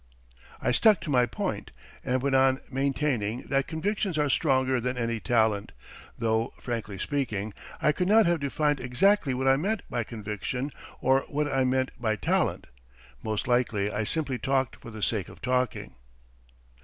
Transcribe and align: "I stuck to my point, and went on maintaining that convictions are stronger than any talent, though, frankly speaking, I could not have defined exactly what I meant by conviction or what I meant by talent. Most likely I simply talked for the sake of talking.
"I 0.59 0.71
stuck 0.71 0.99
to 1.01 1.11
my 1.11 1.27
point, 1.27 1.69
and 2.03 2.23
went 2.23 2.33
on 2.33 2.59
maintaining 2.71 3.43
that 3.49 3.67
convictions 3.67 4.17
are 4.17 4.31
stronger 4.31 4.79
than 4.81 4.97
any 4.97 5.19
talent, 5.19 5.73
though, 6.17 6.53
frankly 6.59 6.97
speaking, 6.97 7.53
I 7.79 7.91
could 7.91 8.07
not 8.07 8.25
have 8.25 8.39
defined 8.39 8.79
exactly 8.79 9.35
what 9.35 9.47
I 9.47 9.57
meant 9.57 9.83
by 9.91 10.03
conviction 10.03 10.71
or 11.01 11.19
what 11.27 11.47
I 11.47 11.65
meant 11.65 11.91
by 12.01 12.15
talent. 12.15 12.65
Most 13.21 13.47
likely 13.47 13.91
I 13.91 14.03
simply 14.03 14.39
talked 14.39 14.77
for 14.77 14.89
the 14.89 15.03
sake 15.03 15.29
of 15.29 15.39
talking. 15.39 15.93